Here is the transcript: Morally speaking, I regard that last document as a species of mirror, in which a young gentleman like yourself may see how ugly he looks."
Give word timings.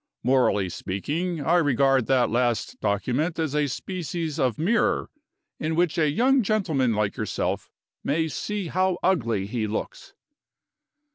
Morally 0.23 0.67
speaking, 0.67 1.41
I 1.41 1.57
regard 1.57 2.07
that 2.07 2.31
last 2.31 2.79
document 2.79 3.37
as 3.37 3.53
a 3.53 3.67
species 3.67 4.39
of 4.39 4.57
mirror, 4.57 5.11
in 5.59 5.75
which 5.75 5.99
a 5.99 6.09
young 6.09 6.41
gentleman 6.41 6.93
like 6.95 7.17
yourself 7.17 7.69
may 8.03 8.27
see 8.27 8.69
how 8.69 8.97
ugly 9.03 9.45
he 9.45 9.67
looks." 9.67 10.15